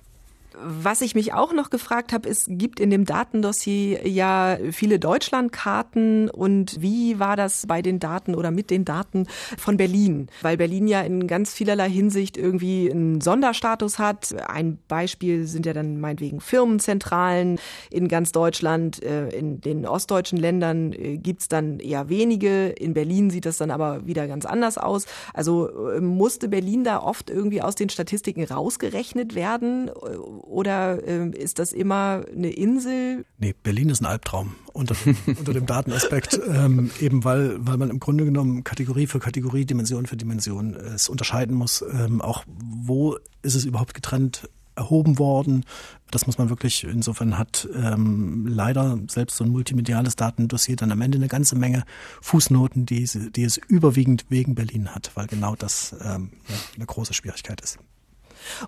[0.62, 6.30] Was ich mich auch noch gefragt habe, es gibt in dem Datendossier ja viele Deutschlandkarten
[6.30, 10.28] und wie war das bei den Daten oder mit den Daten von Berlin?
[10.41, 14.36] Weil Berlin ja in ganz vielerlei Hinsicht irgendwie einen Sonderstatus hat.
[14.48, 19.02] Ein Beispiel sind ja dann meinetwegen Firmenzentralen in ganz Deutschland.
[19.02, 22.67] Äh, in den ostdeutschen Ländern äh, gibt's dann eher wenige.
[22.69, 25.06] In Berlin sieht das dann aber wieder ganz anders aus.
[25.34, 29.89] Also äh, musste Berlin da oft irgendwie aus den Statistiken rausgerechnet werden
[30.49, 33.25] oder äh, ist das immer eine Insel?
[33.38, 34.95] Nee, Berlin ist ein Albtraum unter,
[35.27, 40.07] unter dem Datenaspekt, ähm, eben weil, weil man im Grunde genommen Kategorie für Kategorie, Dimension
[40.07, 41.83] für Dimension äh, es unterscheiden muss.
[41.93, 45.65] Ähm, auch wo ist es überhaupt getrennt erhoben worden.
[46.09, 51.01] Das muss man wirklich, insofern hat ähm, leider selbst so ein multimediales Datendossier dann am
[51.01, 51.83] Ende eine ganze Menge
[52.21, 57.13] Fußnoten, die, die es überwiegend wegen Berlin hat, weil genau das ähm, ja, eine große
[57.13, 57.77] Schwierigkeit ist.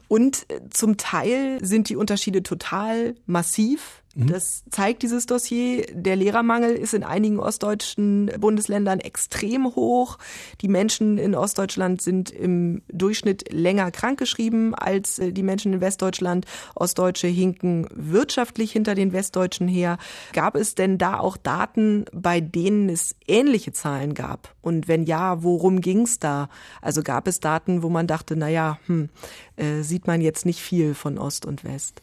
[0.08, 4.01] Und äh, zum Teil sind die Unterschiede total massiv.
[4.16, 4.28] Mhm.
[4.28, 5.86] Das zeigt dieses Dossier.
[5.94, 10.18] Der Lehrermangel ist in einigen ostdeutschen Bundesländern extrem hoch.
[10.62, 16.46] Die Menschen in Ostdeutschland sind im Durchschnitt länger krankgeschrieben als äh, die Menschen in Westdeutschland.
[16.76, 19.98] Ostdeutsche hinken wirtschaftlich hinter den Westdeutschen her.
[20.34, 24.54] Gab es denn da auch Daten, bei denen es ähnliche Zahlen gab?
[24.62, 26.50] Und wenn ja, worum ging's da?
[26.82, 29.10] Also gab es Daten, wo man dachte, na ja, hm,
[29.56, 32.02] äh, sieht man jetzt nicht viel von Ost und West?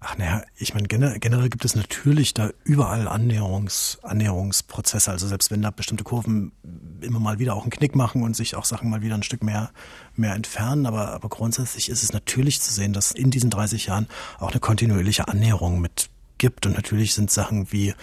[0.00, 5.10] Ach naja, ich meine, generell gibt es natürlich da überall Annäherungs, Annäherungsprozesse.
[5.10, 6.52] Also selbst wenn da bestimmte Kurven
[7.00, 9.42] immer mal wieder auch einen Knick machen und sich auch Sachen mal wieder ein Stück
[9.42, 9.70] mehr,
[10.14, 10.86] mehr entfernen.
[10.86, 14.60] Aber, aber grundsätzlich ist es natürlich zu sehen, dass in diesen 30 Jahren auch eine
[14.60, 16.66] kontinuierliche Annäherung mit gibt.
[16.66, 17.94] Und natürlich sind Sachen wie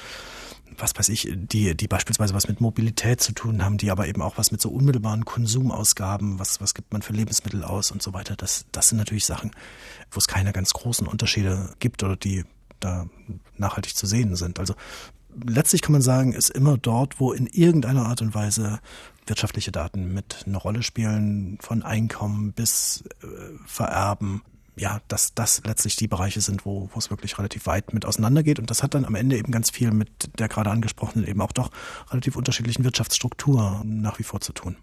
[0.77, 4.21] was weiß ich, die, die beispielsweise was mit Mobilität zu tun haben, die aber eben
[4.21, 8.13] auch was mit so unmittelbaren Konsumausgaben, was, was gibt man für Lebensmittel aus und so
[8.13, 8.35] weiter.
[8.35, 9.51] Das, das sind natürlich Sachen,
[10.11, 12.43] wo es keine ganz großen Unterschiede gibt oder die
[12.79, 13.07] da
[13.57, 14.59] nachhaltig zu sehen sind.
[14.59, 14.73] Also
[15.45, 18.79] letztlich kann man sagen, ist immer dort, wo in irgendeiner Art und Weise
[19.27, 23.27] wirtschaftliche Daten mit eine Rolle spielen, von Einkommen bis äh,
[23.65, 24.41] Vererben,
[24.75, 28.59] ja, dass das letztlich die Bereiche sind, wo, wo es wirklich relativ weit mit auseinandergeht.
[28.59, 31.51] Und das hat dann am Ende eben ganz viel mit der gerade angesprochenen, eben auch
[31.51, 31.71] doch
[32.09, 34.77] relativ unterschiedlichen Wirtschaftsstruktur nach wie vor zu tun.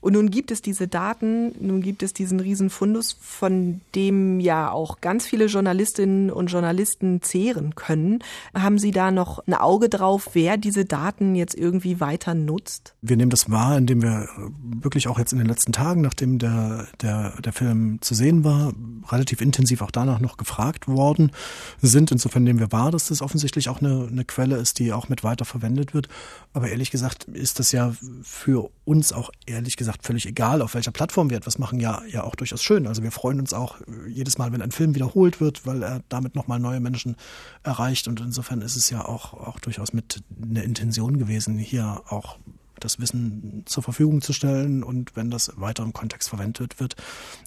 [0.00, 5.00] Und nun gibt es diese Daten, nun gibt es diesen Riesenfundus, von dem ja auch
[5.00, 8.20] ganz viele Journalistinnen und Journalisten zehren können.
[8.54, 12.94] Haben Sie da noch ein Auge drauf, wer diese Daten jetzt irgendwie weiter nutzt?
[13.02, 14.28] Wir nehmen das wahr, indem wir
[14.62, 18.72] wirklich auch jetzt in den letzten Tagen, nachdem der, der, der Film zu sehen war,
[19.12, 21.32] relativ intensiv auch danach noch gefragt worden
[21.80, 22.10] sind.
[22.12, 25.24] Insofern nehmen wir wahr, dass das offensichtlich auch eine, eine Quelle ist, die auch mit
[25.24, 26.08] weiter verwendet wird.
[26.52, 30.90] Aber ehrlich gesagt ist das ja für uns auch ehrlich gesagt völlig egal, auf welcher
[30.90, 32.86] Plattform wir etwas machen, ja, ja auch durchaus schön.
[32.86, 33.76] Also wir freuen uns auch
[34.08, 37.16] jedes Mal, wenn ein Film wiederholt wird, weil er damit nochmal neue Menschen
[37.62, 38.08] erreicht.
[38.08, 42.38] Und insofern ist es ja auch, auch durchaus mit einer Intention gewesen, hier auch
[42.84, 44.82] das Wissen zur Verfügung zu stellen.
[44.82, 46.96] Und wenn das weiter im Kontext verwendet wird,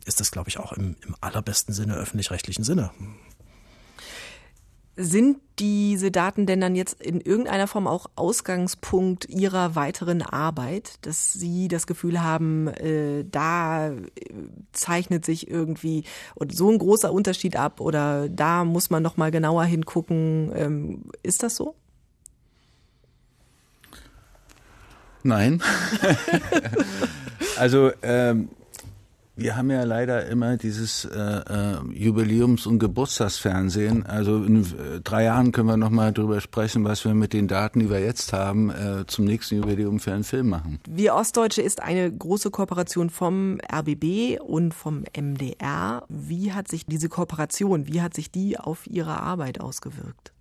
[0.05, 2.91] ist das, glaube ich, auch im, im allerbesten Sinne, öffentlich-rechtlichen Sinne.
[4.95, 11.33] Sind diese Daten denn dann jetzt in irgendeiner Form auch Ausgangspunkt Ihrer weiteren Arbeit, dass
[11.33, 14.03] Sie das Gefühl haben, äh, da äh,
[14.71, 16.03] zeichnet sich irgendwie
[16.51, 20.51] so ein großer Unterschied ab oder da muss man noch mal genauer hingucken?
[20.55, 21.75] Ähm, ist das so?
[25.23, 25.61] Nein.
[27.57, 28.49] also ähm,
[29.35, 34.05] wir haben ja leider immer dieses äh, äh, Jubiläums- und Geburtstagsfernsehen.
[34.05, 37.79] Also in äh, drei Jahren können wir nochmal drüber sprechen, was wir mit den Daten,
[37.79, 40.79] die wir jetzt haben, äh, zum nächsten Jubiläum für einen Film machen.
[40.87, 46.03] Wir Ostdeutsche ist eine große Kooperation vom RBB und vom MDR.
[46.09, 50.31] Wie hat sich diese Kooperation, wie hat sich die auf Ihre Arbeit ausgewirkt?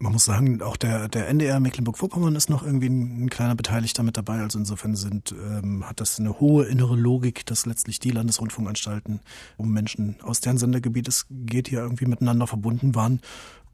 [0.00, 4.02] Man muss sagen, auch der, der NDR Mecklenburg-Vorpommern ist noch irgendwie ein, ein, kleiner Beteiligter
[4.02, 4.40] mit dabei.
[4.40, 9.20] Also insofern sind, ähm, hat das eine hohe innere Logik, dass letztlich die Landesrundfunkanstalten
[9.58, 13.20] um Menschen aus deren Sendergebiet es geht, hier irgendwie miteinander verbunden waren.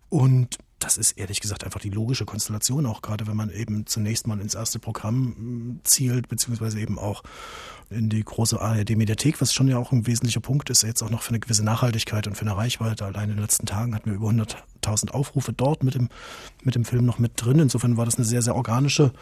[0.09, 4.27] Und das ist ehrlich gesagt einfach die logische Konstellation, auch gerade wenn man eben zunächst
[4.27, 7.23] mal ins erste Programm hm, zielt, beziehungsweise eben auch
[7.89, 11.23] in die große ARD-Mediathek, was schon ja auch ein wesentlicher Punkt ist, jetzt auch noch
[11.23, 13.05] für eine gewisse Nachhaltigkeit und für eine Reichweite.
[13.05, 16.09] Allein in den letzten Tagen hatten wir über 100.000 Aufrufe dort mit dem,
[16.63, 17.59] mit dem Film noch mit drin.
[17.59, 19.13] Insofern war das eine sehr, sehr organische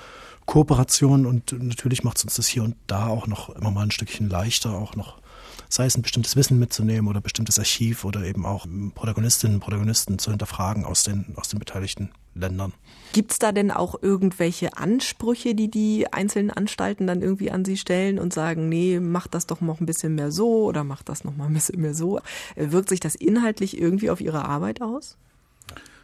[0.46, 3.90] Kooperation und natürlich macht es uns das hier und da auch noch immer mal ein
[3.90, 5.18] Stückchen leichter, auch noch
[5.68, 10.18] sei es ein bestimmtes Wissen mitzunehmen oder bestimmtes Archiv oder eben auch Protagonistinnen und Protagonisten
[10.18, 12.72] zu hinterfragen aus den, aus den beteiligten Ländern.
[13.12, 17.76] Gibt es da denn auch irgendwelche Ansprüche, die die einzelnen Anstalten dann irgendwie an Sie
[17.76, 21.24] stellen und sagen, nee, mach das doch noch ein bisschen mehr so oder mach das
[21.24, 22.20] noch mal ein bisschen mehr so?
[22.56, 25.16] Wirkt sich das inhaltlich irgendwie auf Ihre Arbeit aus?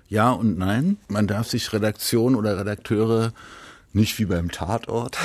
[0.09, 0.99] Ja und nein.
[1.09, 3.33] Man darf sich Redaktion oder Redakteure
[3.93, 5.19] nicht wie beim Tatort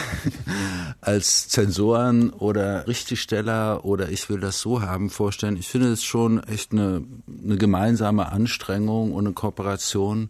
[1.01, 5.57] als Zensoren oder Richtigsteller oder ich will das so haben vorstellen.
[5.57, 7.03] Ich finde es schon echt eine,
[7.43, 10.29] eine gemeinsame Anstrengung und eine Kooperation.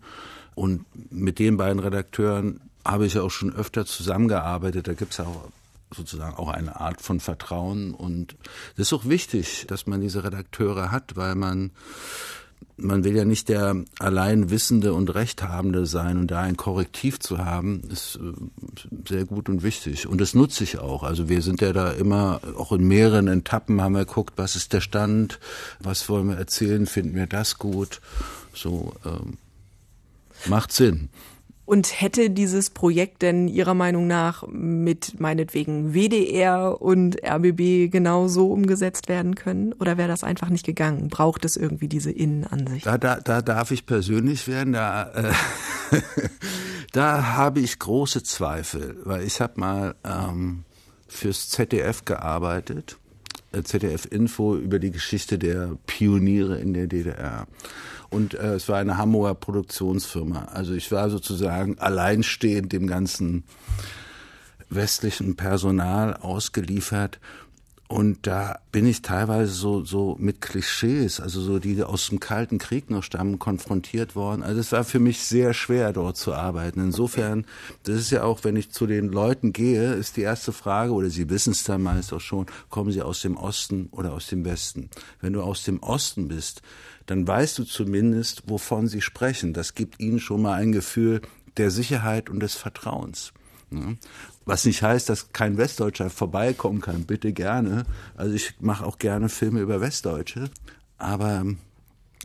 [0.53, 4.87] Und mit den beiden Redakteuren habe ich ja auch schon öfter zusammengearbeitet.
[4.87, 5.49] Da gibt es auch
[5.93, 7.93] sozusagen auch eine Art von Vertrauen.
[7.93, 8.35] Und
[8.75, 11.71] das ist auch wichtig, dass man diese Redakteure hat, weil man
[12.77, 17.37] man will ja nicht der allein Wissende und Rechthabende sein und da ein Korrektiv zu
[17.39, 18.33] haben, ist äh,
[19.07, 20.07] sehr gut und wichtig.
[20.07, 21.03] Und das nutze ich auch.
[21.03, 24.73] Also wir sind ja da immer, auch in mehreren Etappen haben wir geguckt, was ist
[24.73, 25.39] der Stand,
[25.79, 28.01] was wollen wir erzählen, finden wir das gut.
[28.53, 29.37] So ähm,
[30.47, 31.09] macht Sinn.
[31.65, 39.09] Und hätte dieses Projekt denn Ihrer Meinung nach mit meinetwegen WDR und RBB genauso umgesetzt
[39.09, 39.73] werden können?
[39.73, 41.09] Oder wäre das einfach nicht gegangen?
[41.09, 42.85] Braucht es irgendwie diese Innenansicht?
[42.85, 44.73] Da, da, da darf ich persönlich werden.
[44.73, 45.33] Da, äh,
[46.91, 50.65] da habe ich große Zweifel, weil ich habe mal ähm,
[51.07, 52.97] fürs ZDF gearbeitet.
[53.55, 57.47] Äh, ZDF Info über die Geschichte der Pioniere in der DDR
[58.09, 60.45] und äh, es war eine Hamburger Produktionsfirma.
[60.53, 63.43] Also ich war sozusagen alleinstehend dem ganzen
[64.69, 67.19] westlichen Personal ausgeliefert.
[67.87, 72.57] Und da bin ich teilweise so, so mit Klischees, also so die aus dem Kalten
[72.57, 74.41] Krieg noch stammen, konfrontiert worden.
[74.41, 76.79] Also es war für mich sehr schwer, dort zu arbeiten.
[76.79, 77.45] Insofern,
[77.83, 81.11] das ist ja auch, wenn ich zu den Leuten gehe, ist die erste Frage, oder
[81.11, 84.45] sie wissen es dann meist auch schon, kommen sie aus dem Osten oder aus dem
[84.45, 84.89] Westen?
[85.21, 86.63] Wenn du aus dem Osten bist,
[87.05, 89.53] dann weißt du zumindest, wovon sie sprechen.
[89.53, 91.21] Das gibt ihnen schon mal ein Gefühl
[91.57, 93.31] der Sicherheit und des Vertrauens.
[94.45, 97.05] Was nicht heißt, dass kein Westdeutscher vorbeikommen kann.
[97.05, 97.85] Bitte gerne.
[98.15, 100.51] Also ich mache auch gerne Filme über Westdeutsche.
[100.97, 101.45] Aber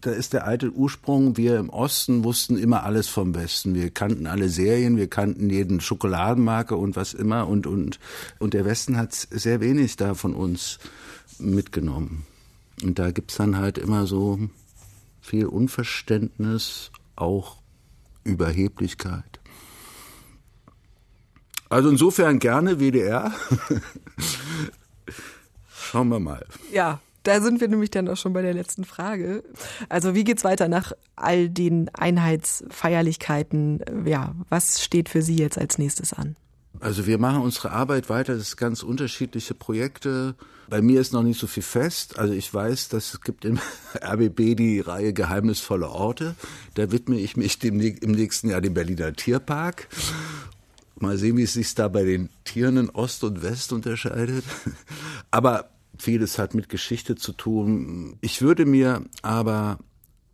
[0.03, 1.37] da ist der alte Ursprung.
[1.37, 3.75] Wir im Osten wussten immer alles vom Westen.
[3.75, 7.49] Wir kannten alle Serien, wir kannten jeden Schokoladenmarke und was immer.
[7.49, 7.99] Und, und,
[8.39, 10.79] und der Westen hat sehr wenig da von uns
[11.39, 12.27] mitgenommen.
[12.83, 14.39] Und da gibt's dann halt immer so
[15.21, 17.57] viel Unverständnis, auch
[18.25, 19.40] Überheblichkeit.
[21.71, 23.33] Also insofern gerne WDR.
[25.73, 26.45] Schauen wir mal.
[26.73, 29.45] Ja, da sind wir nämlich dann auch schon bei der letzten Frage.
[29.89, 33.81] Also wie geht's weiter nach all den Einheitsfeierlichkeiten?
[34.05, 36.37] Ja, was steht für Sie jetzt als nächstes an?
[36.81, 40.35] Also wir machen unsere Arbeit weiter, das sind ganz unterschiedliche Projekte.
[40.69, 42.19] Bei mir ist noch nicht so viel fest.
[42.19, 43.59] Also ich weiß, dass es gibt im
[44.03, 46.35] RBB die Reihe Geheimnisvolle Orte.
[46.75, 49.89] Da widme ich mich dem, im nächsten Jahr dem Berliner Tierpark.
[51.01, 54.45] Mal sehen, wie es sich da bei den Tieren in Ost und West unterscheidet.
[55.31, 58.17] Aber vieles hat mit Geschichte zu tun.
[58.21, 59.79] Ich würde mir aber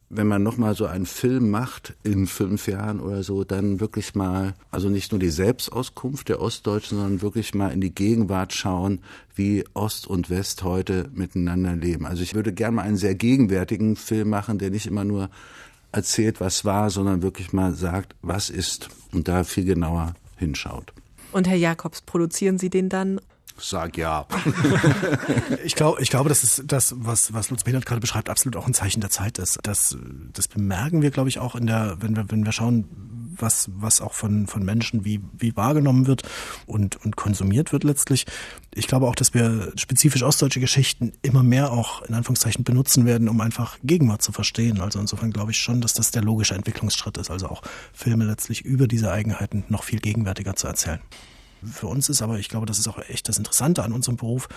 [0.09, 4.55] wenn man nochmal so einen Film macht in fünf Jahren oder so, dann wirklich mal,
[4.71, 9.01] also nicht nur die Selbstauskunft der Ostdeutschen, sondern wirklich mal in die Gegenwart schauen,
[9.35, 12.07] wie Ost und West heute miteinander leben.
[12.07, 15.29] Also ich würde gerne mal einen sehr gegenwärtigen Film machen, der nicht immer nur
[15.91, 20.93] erzählt, was war, sondern wirklich mal sagt, was ist und da viel genauer hinschaut.
[21.33, 23.21] Und Herr Jakobs, produzieren Sie den dann
[23.59, 24.27] Sag ja.
[25.65, 28.67] ich glaube, ich glaube, das ist das, was, was Lutz Behnert gerade beschreibt, absolut auch
[28.67, 29.59] ein Zeichen der Zeit ist.
[29.63, 29.97] Das,
[30.35, 32.85] das bemerken wir, glaube ich, auch in der, wenn wir, wenn wir schauen,
[33.39, 36.23] was, was auch von, von Menschen wie, wie wahrgenommen wird
[36.67, 38.27] und, und konsumiert wird letztlich.
[38.75, 43.29] Ich glaube auch, dass wir spezifisch ostdeutsche Geschichten immer mehr auch in Anführungszeichen benutzen werden,
[43.29, 44.81] um einfach Gegenwart zu verstehen.
[44.81, 47.63] Also insofern glaube ich schon, dass das der logische Entwicklungsschritt ist, also auch
[47.93, 51.01] Filme letztlich über diese Eigenheiten noch viel gegenwärtiger zu erzählen.
[51.73, 54.49] Für uns ist aber, ich glaube, das ist auch echt das Interessante an unserem Beruf,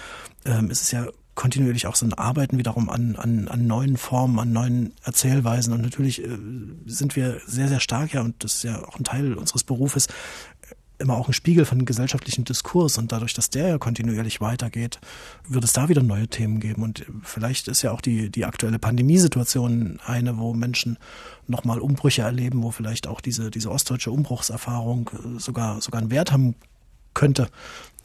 [0.45, 4.39] ähm, ist es ja kontinuierlich auch so ein Arbeiten wiederum an, an, an neuen Formen,
[4.39, 5.71] an neuen Erzählweisen.
[5.71, 6.37] Und natürlich äh,
[6.85, 10.07] sind wir sehr, sehr stark, ja, und das ist ja auch ein Teil unseres Berufes,
[10.99, 12.97] immer auch ein Spiegel von gesellschaftlichem Diskurs.
[12.97, 14.99] Und dadurch, dass der ja kontinuierlich weitergeht,
[15.47, 16.83] wird es da wieder neue Themen geben.
[16.83, 20.97] Und vielleicht ist ja auch die, die aktuelle Pandemiesituation eine, wo Menschen
[21.47, 26.31] nochmal Umbrüche erleben, wo vielleicht auch diese, diese ostdeutsche Umbruchserfahrung äh, sogar, sogar einen Wert
[26.31, 26.55] haben
[27.13, 27.49] könnte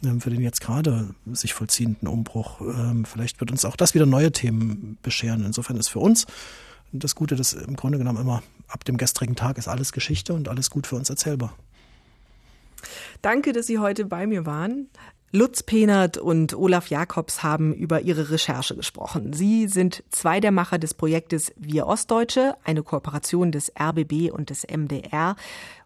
[0.05, 2.61] ähm, für den jetzt gerade sich vollziehenden Umbruch.
[2.61, 5.45] Ähm, vielleicht wird uns auch das wieder neue Themen bescheren.
[5.45, 6.27] Insofern ist für uns
[6.93, 10.49] das Gute, dass im Grunde genommen immer ab dem gestrigen Tag ist alles Geschichte und
[10.49, 11.55] alles gut für uns erzählbar.
[13.23, 14.89] Danke, dass Sie heute bei mir waren.
[15.33, 19.33] Lutz Penert und Olaf Jakobs haben über ihre Recherche gesprochen.
[19.33, 24.65] Sie sind zwei der Macher des Projektes Wir Ostdeutsche, eine Kooperation des RBB und des
[24.65, 25.35] MDR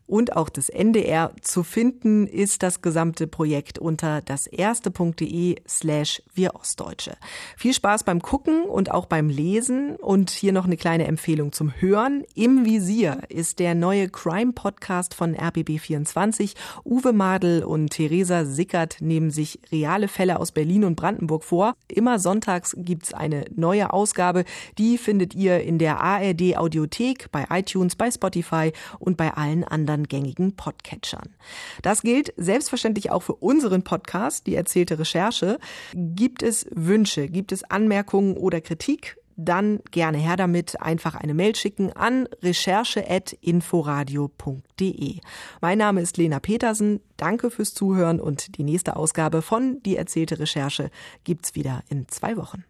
[0.09, 1.33] und auch des NDR.
[1.43, 7.17] Zu finden ist das gesamte Projekt unter das-erste.de slash wir Ostdeutsche.
[7.57, 11.73] Viel Spaß beim Gucken und auch beim Lesen und hier noch eine kleine Empfehlung zum
[11.79, 12.25] Hören.
[12.35, 16.55] Im Visier ist der neue Crime-Podcast von RBB24.
[16.85, 21.75] Uwe Madel und Theresa Sickert nehmen sich reale Fälle aus Berlin und Brandenburg vor.
[21.87, 24.45] Immer sonntags gibt's eine neue Ausgabe.
[24.79, 29.98] Die findet ihr in der ARD Audiothek, bei iTunes, bei Spotify und bei allen anderen
[29.99, 31.35] anderen gängigen Podcatchern.
[31.83, 35.59] Das gilt selbstverständlich auch für unseren Podcast, die erzählte Recherche.
[35.95, 39.17] Gibt es Wünsche, gibt es Anmerkungen oder Kritik?
[39.41, 45.21] Dann gerne her damit, einfach eine Mail schicken an recherche.inforadio.de.
[45.61, 46.99] Mein Name ist Lena Petersen.
[47.17, 50.91] Danke fürs Zuhören und die nächste Ausgabe von Die erzählte Recherche
[51.23, 52.65] gibt's wieder in zwei Wochen.